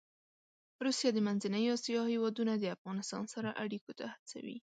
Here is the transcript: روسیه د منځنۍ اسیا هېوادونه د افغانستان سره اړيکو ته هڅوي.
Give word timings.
روسیه 0.85 1.09
د 1.13 1.17
منځنۍ 1.27 1.65
اسیا 1.75 2.01
هېوادونه 2.13 2.53
د 2.57 2.63
افغانستان 2.75 3.23
سره 3.33 3.49
اړيکو 3.63 3.91
ته 3.99 4.05
هڅوي. 4.13 4.57